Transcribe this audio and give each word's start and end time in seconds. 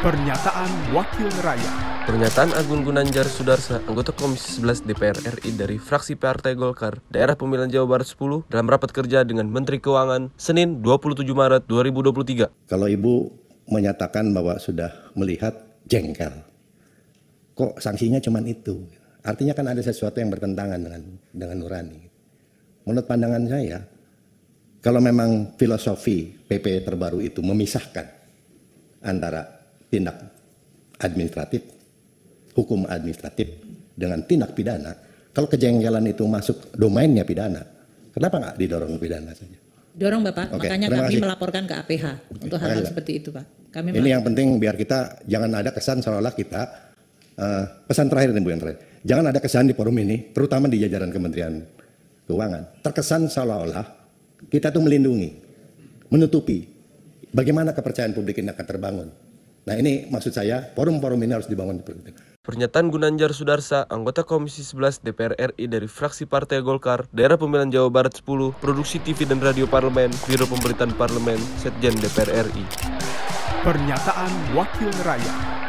Pernyataan 0.00 0.96
Wakil 0.96 1.28
Rakyat 1.44 2.08
Pernyataan 2.08 2.56
Agun 2.56 2.88
Gunanjar 2.88 3.28
Sudarsa, 3.28 3.84
anggota 3.84 4.16
Komisi 4.16 4.56
11 4.56 4.88
DPR 4.88 5.20
RI 5.20 5.52
dari 5.52 5.76
fraksi 5.76 6.16
Partai 6.16 6.56
Golkar, 6.56 7.04
Daerah 7.12 7.36
Pemilihan 7.36 7.68
Jawa 7.68 7.84
Barat 7.84 8.08
10, 8.08 8.48
dalam 8.48 8.64
rapat 8.64 8.96
kerja 8.96 9.28
dengan 9.28 9.52
Menteri 9.52 9.76
Keuangan, 9.76 10.32
Senin 10.40 10.80
27 10.80 11.20
Maret 11.36 11.68
2023. 11.68 12.48
Kalau 12.72 12.88
Ibu 12.88 13.14
menyatakan 13.68 14.32
bahwa 14.32 14.56
sudah 14.56 14.88
melihat 15.12 15.52
jengkel, 15.84 16.32
kok 17.52 17.76
sanksinya 17.76 18.24
cuma 18.24 18.40
itu? 18.40 18.88
Artinya 19.20 19.52
kan 19.52 19.68
ada 19.68 19.84
sesuatu 19.84 20.16
yang 20.16 20.32
bertentangan 20.32 20.80
dengan 20.80 21.20
dengan 21.28 21.56
nurani. 21.60 22.00
Menurut 22.88 23.04
pandangan 23.04 23.44
saya, 23.52 23.84
kalau 24.80 25.04
memang 25.04 25.60
filosofi 25.60 26.40
PP 26.48 26.88
terbaru 26.88 27.20
itu 27.20 27.44
memisahkan 27.44 28.08
antara 29.04 29.59
tindak 29.90 30.16
administratif, 31.02 31.66
hukum 32.54 32.86
administratif 32.86 33.60
dengan 33.98 34.22
tindak 34.24 34.54
pidana, 34.54 34.94
kalau 35.30 35.46
kejengkelan 35.46 36.06
itu 36.10 36.24
masuk 36.26 36.74
domainnya 36.74 37.22
pidana, 37.22 37.62
kenapa 38.14 38.36
nggak 38.38 38.54
didorong 38.58 38.96
ke 38.98 39.00
pidana 39.06 39.30
saja? 39.34 39.58
Dorong 39.90 40.22
Bapak, 40.22 40.54
Oke, 40.54 40.70
makanya 40.70 40.86
kami 40.86 41.18
kasih. 41.18 41.22
melaporkan 41.22 41.62
ke 41.66 41.74
APH 41.74 42.04
untuk 42.30 42.58
hal-hal 42.62 42.86
seperti 42.86 43.12
itu 43.18 43.34
Pak. 43.34 43.74
Kami 43.74 43.90
Ini 43.90 44.18
yang 44.18 44.22
penting 44.22 44.58
biar 44.58 44.78
kita 44.78 45.26
jangan 45.26 45.50
ada 45.50 45.70
kesan 45.74 45.98
seolah-olah 45.98 46.34
kita 46.34 46.62
eh, 47.34 47.64
pesan 47.90 48.06
terakhir 48.06 48.30
nih 48.34 48.42
Bu 48.42 48.50
yang 48.54 48.62
terakhir. 48.62 48.80
Jangan 49.02 49.24
ada 49.34 49.38
kesan 49.42 49.66
di 49.66 49.74
forum 49.74 49.96
ini, 49.98 50.30
terutama 50.30 50.70
di 50.70 50.78
jajaran 50.78 51.10
Kementerian 51.10 51.54
Keuangan, 52.30 52.82
terkesan 52.86 53.26
seolah-olah 53.26 53.86
kita 54.46 54.70
tuh 54.70 54.82
melindungi, 54.86 55.30
menutupi 56.06 56.62
bagaimana 57.34 57.74
kepercayaan 57.74 58.14
publik 58.14 58.38
ini 58.38 58.54
akan 58.54 58.66
terbangun. 58.66 59.08
Nah 59.70 59.78
ini 59.78 60.10
maksud 60.10 60.34
saya 60.34 60.66
forum-forum 60.74 61.22
ini 61.22 61.38
harus 61.38 61.46
dibangun 61.46 61.78
seperti 61.78 62.10
itu. 62.10 62.22
Pernyataan 62.42 62.90
Gunanjar 62.90 63.30
Sudarsa, 63.30 63.86
anggota 63.86 64.26
Komisi 64.26 64.66
11 64.66 65.06
DPR 65.06 65.38
RI 65.38 65.70
dari 65.70 65.86
fraksi 65.86 66.26
Partai 66.26 66.58
Golkar, 66.58 67.06
Daerah 67.14 67.38
Pemilihan 67.38 67.70
Jawa 67.70 67.86
Barat 67.86 68.18
10, 68.18 68.50
Produksi 68.58 68.98
TV 68.98 69.30
dan 69.30 69.38
Radio 69.38 69.70
Parlemen, 69.70 70.10
Biro 70.26 70.50
Pemberitaan 70.50 70.90
Parlemen, 70.98 71.38
Setjen 71.62 71.94
DPR 72.02 72.50
RI. 72.50 72.66
Pernyataan 73.62 74.58
Wakil 74.58 74.90
Rakyat 75.06 75.59